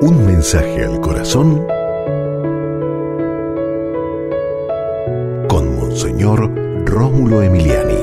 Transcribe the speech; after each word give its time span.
Un 0.00 0.26
mensaje 0.26 0.84
al 0.84 1.00
corazón 1.00 1.66
con 5.48 5.76
Monseñor 5.76 6.50
Rómulo 6.84 7.42
Emiliani. 7.42 7.94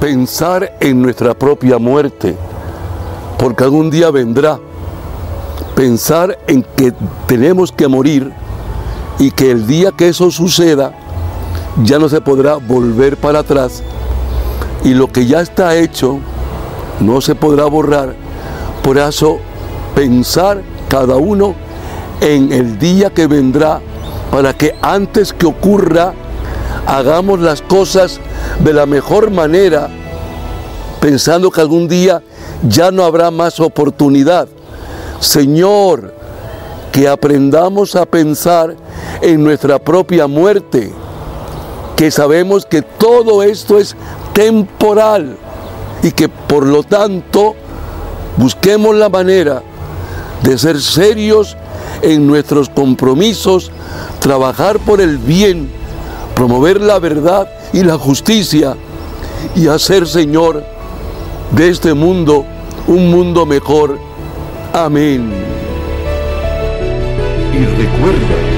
Pensar 0.00 0.76
en 0.80 1.02
nuestra 1.02 1.34
propia 1.34 1.78
muerte, 1.78 2.36
porque 3.38 3.64
algún 3.64 3.90
día 3.90 4.10
vendrá. 4.10 4.58
Pensar 5.76 6.38
en 6.46 6.64
que 6.74 6.92
tenemos 7.26 7.70
que 7.70 7.86
morir 7.86 8.32
y 9.18 9.30
que 9.30 9.50
el 9.50 9.66
día 9.66 9.92
que 9.92 10.08
eso 10.08 10.30
suceda 10.30 11.07
ya 11.84 11.98
no 11.98 12.08
se 12.08 12.20
podrá 12.20 12.56
volver 12.56 13.16
para 13.16 13.40
atrás 13.40 13.82
y 14.84 14.94
lo 14.94 15.08
que 15.08 15.26
ya 15.26 15.40
está 15.40 15.76
hecho 15.76 16.18
no 17.00 17.20
se 17.20 17.34
podrá 17.34 17.66
borrar. 17.66 18.14
Por 18.82 18.98
eso 18.98 19.38
pensar 19.94 20.62
cada 20.88 21.16
uno 21.16 21.54
en 22.20 22.52
el 22.52 22.78
día 22.78 23.10
que 23.10 23.26
vendrá 23.26 23.80
para 24.30 24.54
que 24.54 24.74
antes 24.82 25.32
que 25.32 25.46
ocurra 25.46 26.12
hagamos 26.86 27.40
las 27.40 27.62
cosas 27.62 28.20
de 28.60 28.72
la 28.72 28.86
mejor 28.86 29.30
manera, 29.30 29.88
pensando 31.00 31.50
que 31.50 31.60
algún 31.60 31.86
día 31.86 32.22
ya 32.66 32.90
no 32.90 33.04
habrá 33.04 33.30
más 33.30 33.60
oportunidad. 33.60 34.48
Señor, 35.20 36.14
que 36.92 37.08
aprendamos 37.08 37.94
a 37.94 38.06
pensar 38.06 38.74
en 39.20 39.44
nuestra 39.44 39.78
propia 39.78 40.26
muerte, 40.26 40.92
que 41.98 42.12
sabemos 42.12 42.64
que 42.64 42.80
todo 42.80 43.42
esto 43.42 43.76
es 43.76 43.96
temporal 44.32 45.36
y 46.00 46.12
que 46.12 46.28
por 46.28 46.64
lo 46.64 46.84
tanto 46.84 47.56
busquemos 48.36 48.94
la 48.94 49.08
manera 49.08 49.64
de 50.44 50.56
ser 50.58 50.80
serios 50.80 51.56
en 52.00 52.24
nuestros 52.24 52.68
compromisos, 52.68 53.72
trabajar 54.20 54.78
por 54.78 55.00
el 55.00 55.18
bien, 55.18 55.68
promover 56.36 56.80
la 56.80 57.00
verdad 57.00 57.50
y 57.72 57.82
la 57.82 57.98
justicia 57.98 58.76
y 59.56 59.66
hacer, 59.66 60.06
Señor, 60.06 60.62
de 61.50 61.68
este 61.68 61.94
mundo 61.94 62.44
un 62.86 63.10
mundo 63.10 63.44
mejor. 63.44 63.98
Amén. 64.72 65.32
Y 67.52 67.64
recuerda, 67.82 68.57